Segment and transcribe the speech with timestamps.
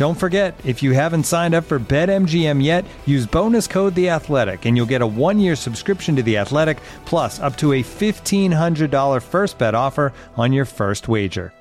[0.00, 4.64] Don't forget, if you haven't signed up for BetMGM yet, use bonus code The Athletic,
[4.64, 8.90] and you'll get a one-year subscription to The Athletic, plus up to a fifteen hundred
[8.90, 11.52] dollar first bet offer on your first wager.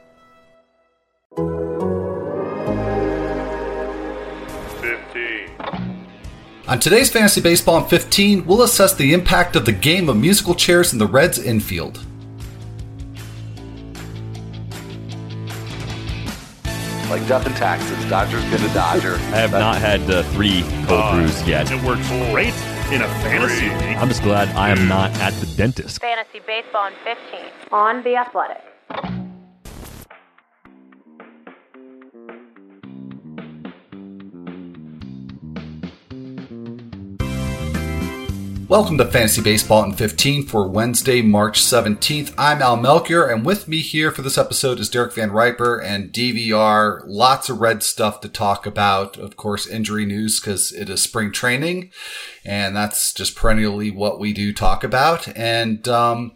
[4.79, 5.49] Fifteen.
[6.69, 10.55] On today's Fantasy Baseball in 15, we'll assess the impact of the game of musical
[10.55, 12.05] chairs in the Reds infield.
[17.29, 18.09] Like death and taxes.
[18.09, 19.15] Dodger's been a Dodger.
[19.33, 21.71] I have not had the three cold Uh, brews yet.
[21.71, 22.53] It works great
[22.91, 23.97] in a fantasy league.
[23.97, 26.01] I'm just glad I am not at the dentist.
[26.01, 27.39] Fantasy Baseball in 15
[27.71, 29.28] on The Athletic.
[38.69, 42.35] Welcome to Fantasy Baseball in 15 for Wednesday, March 17th.
[42.37, 46.13] I'm Al Melchior, and with me here for this episode is Derek Van Riper and
[46.13, 47.01] DVR.
[47.07, 49.17] Lots of red stuff to talk about.
[49.17, 51.89] Of course, injury news because it is spring training,
[52.45, 55.35] and that's just perennially what we do talk about.
[55.35, 56.33] And um,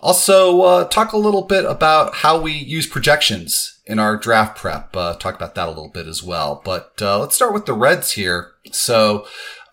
[0.00, 4.96] also uh, talk a little bit about how we use projections in our draft prep.
[4.96, 6.62] Uh, talk about that a little bit as well.
[6.64, 8.52] But uh, let's start with the Reds here.
[8.72, 9.26] So.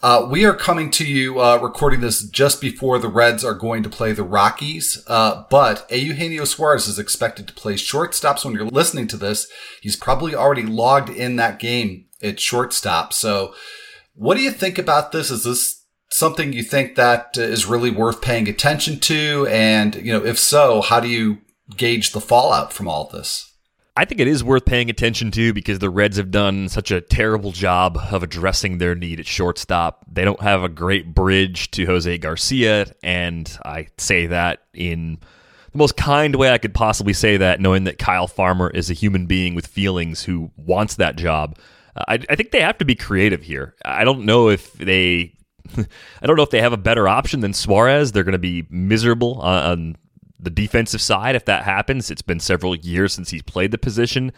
[0.03, 3.83] Uh, we are coming to you, uh, recording this just before the Reds are going
[3.83, 5.01] to play the Rockies.
[5.07, 8.37] Uh, but Eugenio Suarez is expected to play shortstop.
[8.37, 9.47] So when you're listening to this,
[9.79, 13.13] he's probably already logged in that game at shortstop.
[13.13, 13.55] So
[14.13, 15.31] what do you think about this?
[15.31, 19.47] Is this something you think that uh, is really worth paying attention to?
[19.49, 21.37] And, you know, if so, how do you
[21.77, 23.52] gauge the fallout from all this?
[23.95, 26.99] I think it is worth paying attention to because the Reds have done such a
[26.99, 30.03] terrible job of addressing their need at shortstop.
[30.11, 35.19] They don't have a great bridge to Jose Garcia, and I say that in
[35.71, 38.95] the most kind way I could possibly say that, knowing that Kyle Farmer is a
[38.95, 41.57] human being with feelings who wants that job.
[41.95, 43.75] I, I think they have to be creative here.
[43.85, 45.35] I don't know if they.
[45.77, 48.11] I don't know if they have a better option than Suarez.
[48.11, 49.97] They're going to be miserable on
[50.43, 52.11] the defensive side if that happens.
[52.11, 54.31] It's been several years since he's played the position.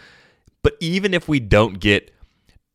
[0.61, 2.11] But even if we don't get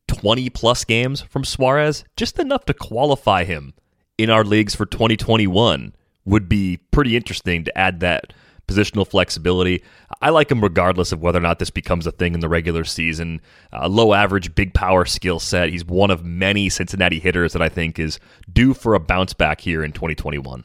[0.07, 3.73] 20 plus games from Suarez, just enough to qualify him
[4.17, 5.93] in our leagues for 2021
[6.25, 8.33] would be pretty interesting to add that
[8.67, 9.83] positional flexibility.
[10.21, 12.83] I like him regardless of whether or not this becomes a thing in the regular
[12.83, 13.41] season.
[13.73, 15.69] Uh, low average, big power skill set.
[15.69, 18.19] He's one of many Cincinnati hitters that I think is
[18.51, 20.63] due for a bounce back here in 2021.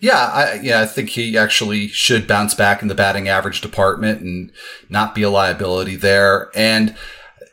[0.00, 4.22] Yeah, I, yeah, I think he actually should bounce back in the batting average department
[4.22, 4.50] and
[4.88, 6.50] not be a liability there.
[6.54, 6.96] And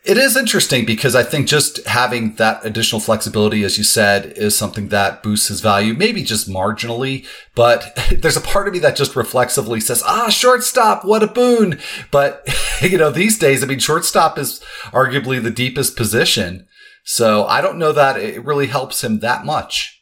[0.05, 4.57] it is interesting because I think just having that additional flexibility, as you said, is
[4.57, 7.27] something that boosts his value, maybe just marginally.
[7.53, 11.77] But there's a part of me that just reflexively says, ah, shortstop, what a boon.
[12.11, 12.47] But,
[12.81, 14.61] you know, these days, I mean, shortstop is
[14.93, 16.65] arguably the deepest position.
[17.03, 20.01] So I don't know that it really helps him that much.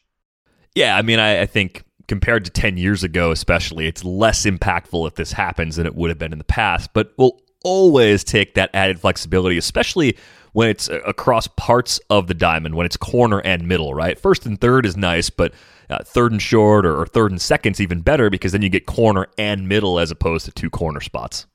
[0.76, 5.06] Yeah, I mean, I, I think compared to 10 years ago, especially, it's less impactful
[5.06, 6.90] if this happens than it would have been in the past.
[6.92, 10.16] But we'll always take that added flexibility, especially
[10.52, 14.18] when it's across parts of the diamond, when it's corner and middle, right?
[14.18, 15.52] First and third is nice, but
[15.90, 18.86] uh, third and short or, or third and second's even better because then you get
[18.86, 21.46] corner and middle as opposed to two corner spots.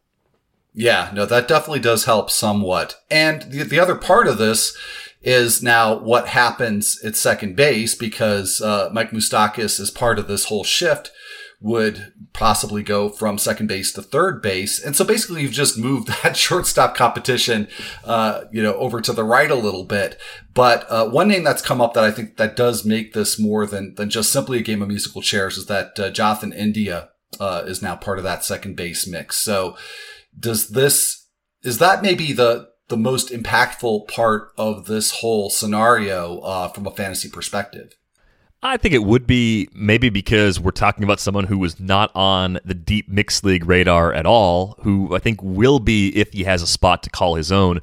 [0.73, 2.95] Yeah, no, that definitely does help somewhat.
[3.09, 4.77] And the, the other part of this
[5.21, 10.45] is now what happens at second base because uh, Mike Moustakas is part of this
[10.45, 11.11] whole shift
[11.61, 14.83] would possibly go from second base to third base.
[14.83, 17.67] And so basically you've just moved that shortstop competition,
[18.03, 20.19] uh, you know, over to the right a little bit.
[20.55, 23.67] But, uh, one name that's come up that I think that does make this more
[23.67, 27.09] than, than just simply a game of musical chairs is that, uh, Jonathan India,
[27.39, 29.37] uh, is now part of that second base mix.
[29.37, 29.77] So
[30.37, 31.27] does this,
[31.63, 36.91] is that maybe the, the most impactful part of this whole scenario uh, from a
[36.91, 37.95] fantasy perspective?
[38.61, 42.59] I think it would be maybe because we're talking about someone who was not on
[42.63, 46.61] the deep mixed league radar at all, who I think will be if he has
[46.61, 47.79] a spot to call his own.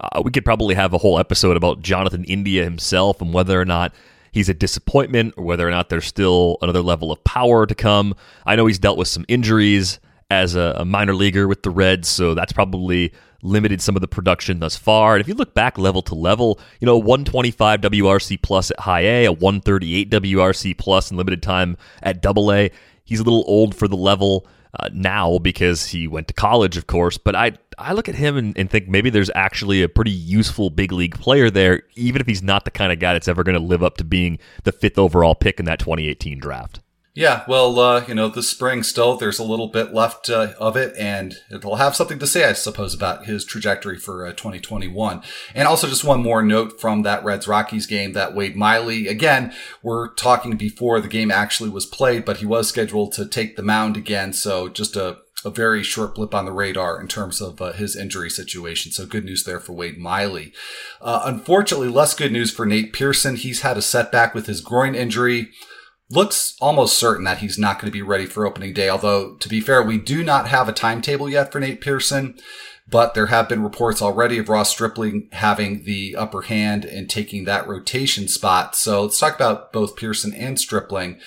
[0.00, 3.66] Uh, we could probably have a whole episode about Jonathan India himself and whether or
[3.66, 3.92] not
[4.30, 8.14] he's a disappointment or whether or not there's still another level of power to come.
[8.46, 9.98] I know he's dealt with some injuries
[10.32, 13.12] as a, a minor leaguer with the Reds, so that's probably
[13.42, 15.14] limited some of the production thus far.
[15.14, 19.00] And if you look back level to level, you know, 125 WRC plus at high
[19.00, 22.70] A, a 138 WRC plus in limited time at double A.
[23.04, 24.46] He's a little old for the level
[24.78, 27.18] uh, now because he went to college, of course.
[27.18, 30.70] But I I look at him and, and, think maybe there's actually a pretty useful
[30.70, 33.58] big league player there, even if he's not the kind of guy that's ever going
[33.58, 36.80] to live up to being the fifth overall pick in that 2018 draft.
[37.14, 40.78] Yeah, well, uh, you know, this spring still, there's a little bit left uh, of
[40.78, 45.22] it, and it'll have something to say, I suppose, about his trajectory for uh, 2021.
[45.54, 49.52] And also, just one more note from that Reds Rockies game that Wade Miley, again,
[49.82, 53.62] we're talking before the game actually was played, but he was scheduled to take the
[53.62, 54.32] mound again.
[54.32, 57.94] So just a, a very short blip on the radar in terms of uh, his
[57.94, 58.90] injury situation.
[58.90, 60.54] So good news there for Wade Miley.
[60.98, 63.36] Uh, unfortunately, less good news for Nate Pearson.
[63.36, 65.50] He's had a setback with his groin injury
[66.12, 68.88] looks almost certain that he's not going to be ready for opening day.
[68.88, 72.38] Although, to be fair, we do not have a timetable yet for Nate Pearson,
[72.88, 77.44] but there have been reports already of Ross Stripling having the upper hand and taking
[77.44, 78.76] that rotation spot.
[78.76, 81.18] So let's talk about both Pearson and Stripling.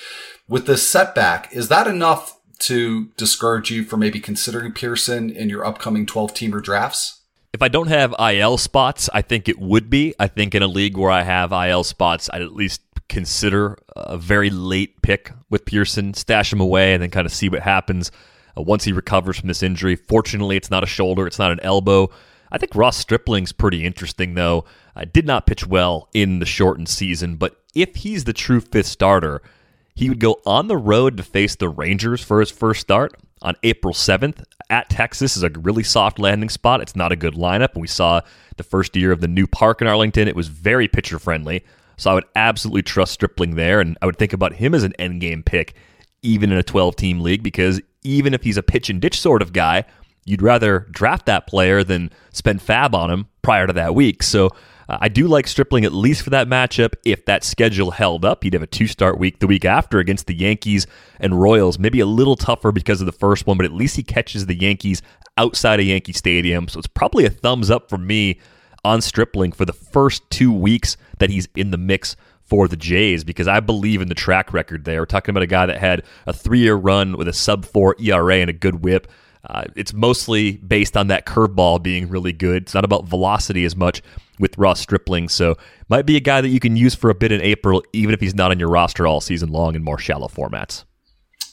[0.47, 5.65] With this setback, is that enough to discourage you from maybe considering Pearson in your
[5.65, 7.14] upcoming 12 teamer drafts?
[7.55, 10.13] If I don't have IL spots, I think it would be.
[10.19, 14.17] I think in a league where I have IL spots, I'd at least consider a
[14.17, 18.11] very late pick with Pearson, stash him away, and then kind of see what happens
[18.57, 19.95] uh, once he recovers from this injury.
[19.95, 22.09] Fortunately, it's not a shoulder, it's not an elbow.
[22.51, 24.65] I think Ross Stripling's pretty interesting, though.
[24.93, 28.87] I did not pitch well in the shortened season, but if he's the true fifth
[28.87, 29.41] starter,
[29.95, 33.55] he would go on the road to face the Rangers for his first start on
[33.63, 36.81] April 7th at Texas is a really soft landing spot.
[36.81, 37.73] It's not a good lineup.
[37.73, 38.21] And We saw
[38.57, 40.27] the first year of the new park in Arlington.
[40.27, 41.63] It was very pitcher friendly.
[41.97, 44.93] So I would absolutely trust Stripling there, and I would think about him as an
[44.99, 45.75] end game pick,
[46.21, 49.41] even in a 12 team league, because even if he's a pitch and ditch sort
[49.41, 49.85] of guy,
[50.25, 54.23] you'd rather draft that player than spend FAAB on him prior to that week.
[54.23, 54.49] So
[54.87, 56.93] uh, I do like Stripling at least for that matchup.
[57.03, 60.27] If that schedule held up, he'd have a two start week the week after against
[60.27, 60.87] the Yankees
[61.19, 61.79] and Royals.
[61.79, 64.55] Maybe a little tougher because of the first one, but at least he catches the
[64.55, 65.01] Yankees
[65.37, 66.67] outside of Yankee Stadium.
[66.67, 68.39] So it's probably a thumbs up for me
[68.83, 73.23] on Stripling for the first two weeks that he's in the mix for the Jays
[73.23, 75.01] because I believe in the track record there.
[75.01, 77.95] We're talking about a guy that had a three year run with a sub four
[77.99, 79.07] ERA and a good WHIP.
[79.47, 82.63] Uh, it's mostly based on that curveball being really good.
[82.63, 84.01] It's not about velocity as much
[84.39, 85.29] with Ross Stripling.
[85.29, 85.55] So,
[85.89, 88.19] might be a guy that you can use for a bit in April, even if
[88.19, 90.83] he's not on your roster all season long in more shallow formats.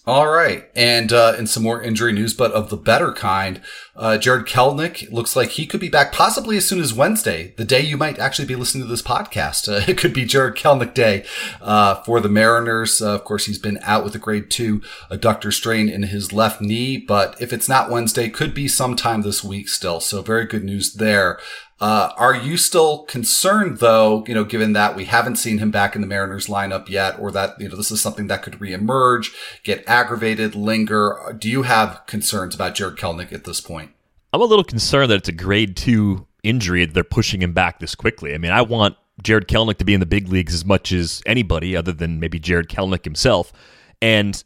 [0.05, 0.69] All right.
[0.75, 3.61] And uh, in some more injury news, but of the better kind,
[3.95, 7.65] uh, Jarred Kelenic looks like he could be back possibly as soon as Wednesday, the
[7.65, 9.43] day you might actually be listening to this podcast.
[9.73, 11.25] Uh, it could be Jarred Kelenic day
[11.61, 13.01] uh, for the Mariners.
[13.01, 14.81] Uh, of course, he's been out with a grade two
[15.11, 19.43] adductor strain in his left knee, but if it's not Wednesday, could be sometime this
[19.43, 20.01] week still.
[20.01, 21.39] So very good news there.
[21.83, 25.97] Uh, are you still concerned though, you know, given that we haven't seen him back
[25.97, 29.33] in the Mariners lineup yet, or that, you know, this is something that could reemerge,
[29.65, 31.37] get aggravated, linger?
[31.39, 33.92] Do you have concerns about Jarred Kelenic at this point?
[34.33, 36.85] I'm a little concerned that it's a grade two injury.
[36.85, 38.35] That they're pushing him back this quickly.
[38.35, 41.23] I mean, I want Jarred Kelenic to be in the big leagues as much as
[41.27, 43.53] anybody other than maybe Jarred Kelenic himself.
[44.01, 44.43] And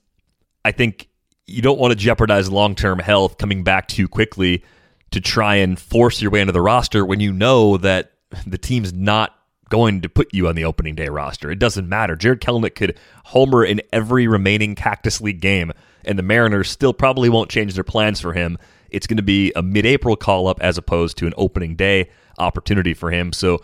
[0.65, 1.09] I think
[1.47, 4.65] you don't want to jeopardize long term health coming back too quickly
[5.13, 8.13] to try and force your way into the roster when you know that
[8.47, 9.33] the team's not
[9.69, 11.51] going to put you on the opening day roster.
[11.51, 12.17] It doesn't matter.
[12.17, 15.73] Jarred Kelenic could homer in every remaining Cactus League game,
[16.05, 18.59] and the Mariners still probably won't change their plans for him.
[18.91, 22.11] It's going to be a mid April call up as opposed to an opening day
[22.39, 23.33] opportunity for him.
[23.33, 23.61] So,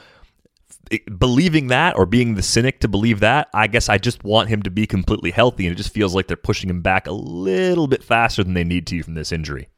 [1.19, 4.63] believing that or being the cynic to believe that, I guess I just want him
[4.63, 7.87] to be completely healthy, and it just feels like they're pushing him back a little
[7.87, 9.69] bit faster than they need to from this injury.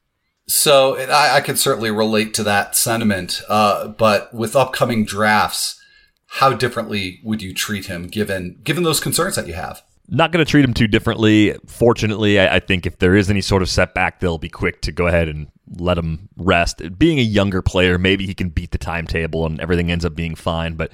[0.47, 3.41] So I, I can certainly relate to that sentiment.
[3.49, 5.81] Uh, but with upcoming drafts,
[6.27, 9.83] how differently would you treat him given given those concerns that you have?
[10.09, 11.57] Not going to treat him too differently.
[11.67, 14.93] Fortunately, I, I, think if there is any sort of setback, they'll be quick to
[14.93, 16.83] go ahead and let him rest.
[16.99, 20.35] Being a younger player, maybe he can beat the timetable and everything ends up being
[20.35, 20.75] fine.
[20.75, 20.93] But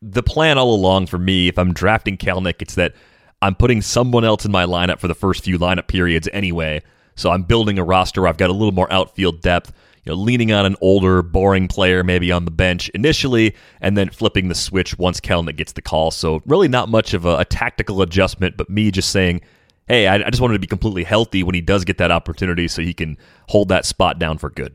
[0.00, 2.94] the plan all along for me, if I'm drafting Kelenic, it's that
[3.42, 6.82] I'm putting someone else in my lineup for the first few lineup periods anyway
[7.16, 9.72] so I'm building a roster I've got a little more outfield depth.
[10.06, 14.08] You know, leaning on an older, boring player maybe on the bench initially, and then
[14.08, 16.10] flipping the switch once Kelenic gets the call.
[16.10, 19.40] So really not much of a, a tactical adjustment, but me just saying,
[19.88, 22.68] hey, I, I just wanted to be completely healthy when he does get that opportunity
[22.68, 24.74] so he can hold that spot down for good.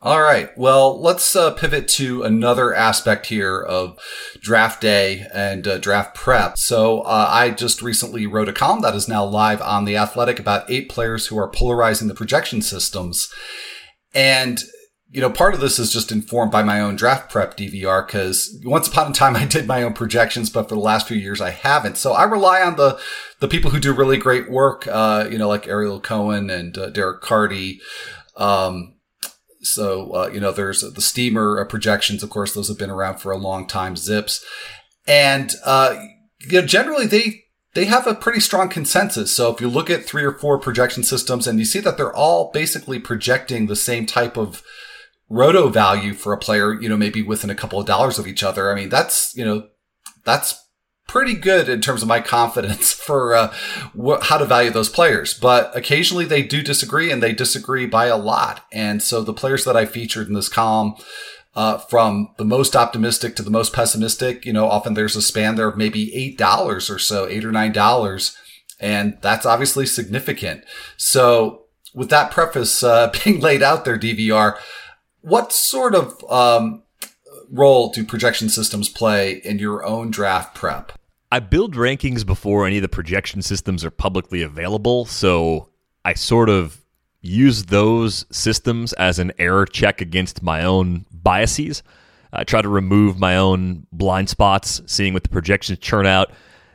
[0.00, 0.56] All right.
[0.56, 3.98] Well, let's uh, pivot to another aspect here of
[4.40, 6.56] draft day and uh, draft prep.
[6.56, 10.38] So, uh, I just recently wrote a column that is now live on The Athletic
[10.38, 13.28] about eight players who are polarizing the projection systems.
[14.14, 14.62] And,
[15.10, 18.56] you know, part of this is just informed by my own draft prep DVR because
[18.64, 21.40] once upon a time I did my own projections, but for the last few years
[21.40, 21.96] I haven't.
[21.96, 23.00] So I rely on the,
[23.40, 26.90] the people who do really great work, uh, you know, like Ariel Cohen and uh,
[26.90, 27.80] Derek Carty.
[28.36, 28.94] Um,
[29.68, 32.22] so, uh, you know, there's the steamer uh, projections.
[32.22, 34.42] Of course, those have been around for a long time, ZiPS.
[35.06, 36.02] And, uh,
[36.40, 37.44] you know, generally they,
[37.74, 39.34] they have a pretty strong consensus.
[39.34, 42.14] So if you look at three or four projection systems and you see that they're
[42.14, 44.62] all basically projecting the same type of
[45.28, 48.42] roto value for a player, you know, maybe within a couple of dollars of each
[48.42, 48.72] other.
[48.72, 49.68] I mean, that's, you know,
[50.24, 50.62] that's
[51.08, 53.52] pretty good in terms of my confidence for uh,
[54.00, 55.34] wh- how to value those players.
[55.34, 58.64] But occasionally they do disagree and they disagree by a lot.
[58.70, 60.94] And so the players that I featured in this column,
[61.56, 65.56] uh, from the most optimistic to the most pessimistic, you know, often there's a span
[65.56, 68.36] there of maybe $8 or so, eight or $9.
[68.78, 70.62] And that's obviously significant.
[70.96, 74.56] So with that preface uh, being laid out there, DVR,
[75.22, 76.84] what sort of um,
[77.50, 80.97] role do projection systems play in your own draft prep?
[81.30, 85.68] I build rankings before any of the projection systems are publicly available, so
[86.04, 86.84] I sort of
[87.20, 91.82] use those systems as an error check against my own biases.
[92.32, 96.30] I try to remove my own blind spots, seeing what the projections churn out.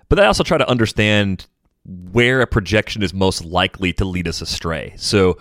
[0.10, 1.48] But I also try to understand
[1.86, 4.94] where a projection is most likely to lead us astray.
[4.98, 5.38] So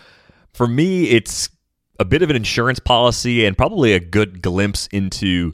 [0.54, 1.50] for me, it's
[1.98, 5.52] a bit of an insurance policy and probably a good glimpse into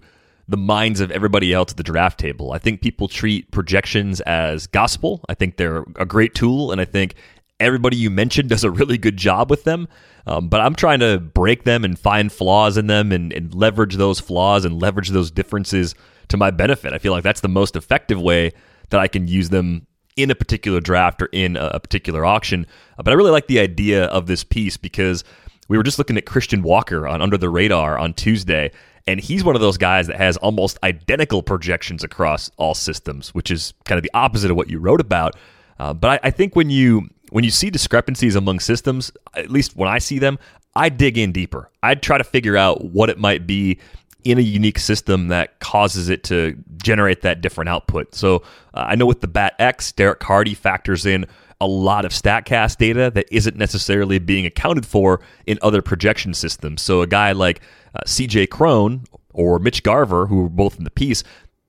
[0.48, 2.52] the minds of everybody else at the draft table.
[2.52, 5.24] I think people treat projections as gospel.
[5.28, 7.14] I think they're a great tool, and I think
[7.60, 9.88] everybody you mentioned does a really good job with them.
[10.26, 13.96] Um, but I'm trying to break them and find flaws in them and, and leverage
[13.96, 15.94] those flaws and leverage those differences
[16.28, 16.92] to my benefit.
[16.92, 18.52] I feel like that's the most effective way
[18.90, 19.86] that I can use them
[20.16, 22.66] in a particular draft or in a particular auction.
[22.96, 25.24] But I really like the idea of this piece because
[25.68, 28.72] we were just looking at Christian Walker on Under the Radar on Tuesday,
[29.08, 33.50] and he's one of those guys that has almost identical projections across all systems, which
[33.50, 35.34] is kind of the opposite of what you wrote about.
[35.78, 39.76] Uh, but I, I think when you when you see discrepancies among systems, at least
[39.76, 40.38] when I see them,
[40.76, 41.70] I dig in deeper.
[41.82, 43.78] I try to figure out what it might be
[44.24, 48.14] in a unique system that causes it to generate that different output.
[48.14, 48.42] So
[48.74, 51.24] uh, I know with the BAT X, Derek Carty factors in
[51.60, 56.82] a lot of Statcast data that isn't necessarily being accounted for in other projection systems.
[56.82, 57.60] So a guy like
[57.94, 61.24] uh, CJ Cron or Mitch Garver, who were both in the piece,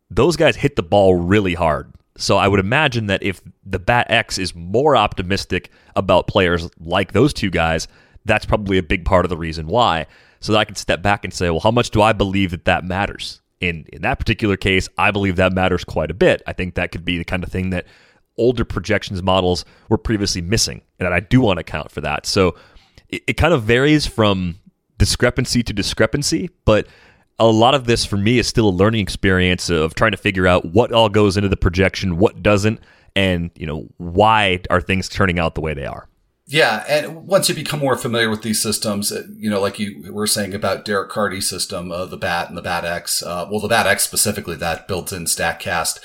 [0.10, 1.94] those guys hit the ball really hard.
[2.18, 7.14] So I would imagine that if the BAT X is more optimistic about players like
[7.14, 7.88] those two guys,
[8.26, 10.06] that's probably a big part of the reason why.
[10.42, 12.66] So that I can step back and say, well, how much do I believe that
[12.66, 13.42] that matters?
[13.60, 16.42] In in that particular case, I believe that matters quite a bit.
[16.48, 17.86] I think that could be the kind of thing that
[18.40, 22.26] older projections models were previously missing, and I do want to account for that.
[22.26, 22.56] So
[23.10, 24.56] it, it kind of varies from
[24.98, 26.88] discrepancy to discrepancy, but
[27.40, 30.48] a lot of this for me is still a learning experience of trying to figure
[30.48, 32.80] out what all goes into the projection, what doesn't,
[33.16, 36.08] and you know why are things turning out the way they are.
[36.52, 40.12] Yeah, and once you become more familiar with these systems, uh, you know, like you
[40.12, 43.60] were saying about Derek Carty's system, uh, the BAT and the BAT X, uh, well,
[43.60, 46.00] the BAT X specifically, that built-in Statcast.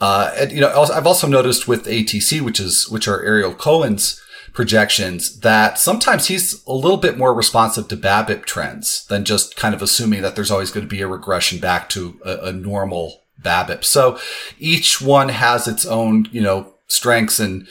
[0.00, 4.20] Uh, and you know, I've also noticed with ATC, which is which are Ariel Cohen's
[4.52, 9.74] projections that sometimes he's a little bit more responsive to BABIP trends than just kind
[9.74, 13.22] of assuming that there's always going to be a regression back to a, a normal
[13.42, 13.84] BABIP.
[13.84, 14.18] So
[14.58, 17.68] each one has its own, you know, strengths and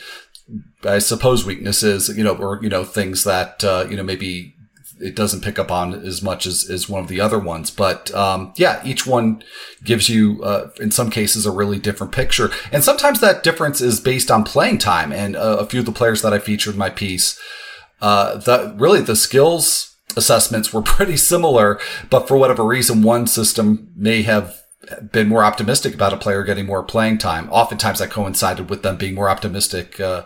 [0.84, 4.56] I suppose weaknesses, you know, or, you know, things that, uh, you know, maybe
[5.00, 7.72] it doesn't pick up on as much as, as one of the other ones.
[7.72, 9.44] But um, yeah, each one
[9.84, 12.52] gives you, uh, in some cases, a really different picture.
[12.72, 15.12] And sometimes that difference is based on playing time.
[15.12, 17.40] And uh, a few of the players that I featured in my piece,
[18.02, 21.80] uh, the really the skills assessments were pretty similar,
[22.10, 24.60] but for whatever reason, one system may have
[25.12, 27.50] been more optimistic about a player getting more playing time.
[27.52, 30.24] Oftentimes that coincided with them being more optimistic, uh,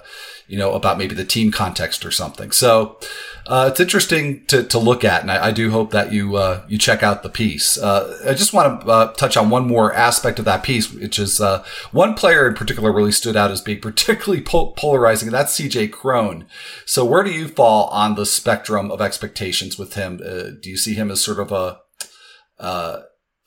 [0.47, 2.51] you know, about maybe the team context or something.
[2.51, 2.97] So,
[3.45, 6.63] uh, it's interesting to, to look at, and I, I do hope that you uh,
[6.69, 7.77] you check out the piece.
[7.77, 11.19] Uh, I just want to uh, touch on one more aspect of that piece, which
[11.19, 15.59] is uh, one player in particular really stood out as being particularly polarizing, and that's
[15.59, 16.45] CJ Cron.
[16.85, 20.21] So, where do you fall on the spectrum of expectations with him?
[20.25, 21.79] Uh, do you see him as sort of a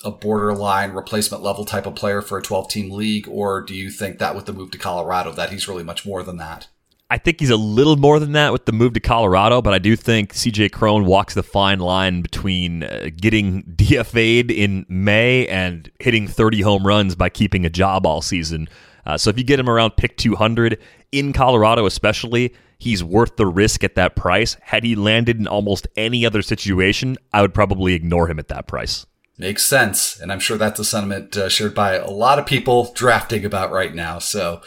[0.04, 3.90] a borderline replacement level type of player for a 12 team league, or do you
[3.90, 6.68] think that with the move to Colorado that he's really much more than that?
[7.08, 9.78] I think he's a little more than that with the move to Colorado, but I
[9.78, 15.88] do think CJ Cron walks the fine line between uh, getting DFA'd in May and
[16.00, 18.68] hitting 30 home runs by keeping a job all season.
[19.04, 20.80] Uh, so if you get him around pick 200
[21.12, 24.56] in Colorado, especially, he's worth the risk at that price.
[24.62, 28.66] Had he landed in almost any other situation, I would probably ignore him at that
[28.66, 29.06] price.
[29.38, 30.18] Makes sense.
[30.18, 33.70] And I'm sure that's a sentiment uh, shared by a lot of people drafting about
[33.70, 34.18] right now.
[34.18, 34.62] So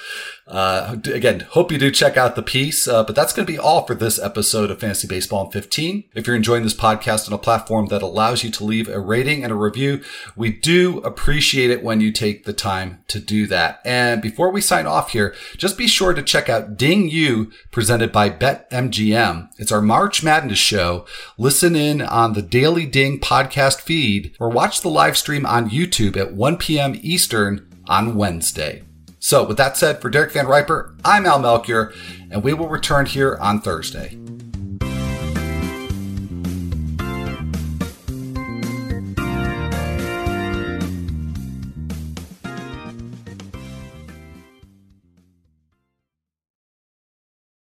[0.50, 2.88] uh, again, hope you do check out the piece.
[2.88, 6.06] Uh, but that's going to be all for this episode of Fantasy Baseball in 15.
[6.16, 9.44] If you're enjoying this podcast on a platform that allows you to leave a rating
[9.44, 10.02] and a review,
[10.36, 13.80] we do appreciate it when you take the time to do that.
[13.86, 18.12] And before we sign off here, just be sure to check out Ding You presented
[18.12, 19.50] by BetMGM.
[19.60, 21.06] It's our March Madness show.
[21.38, 26.18] Listen in on the Daily Ding podcast feed or watch the live stream on YouTube
[26.18, 27.00] at 1 p.m.
[27.04, 28.84] Eastern on Wednesday.
[29.20, 31.94] So, with that said, for Derek Van Riper, I'm Al Melchior,
[32.32, 34.18] and we will return here on Thursday.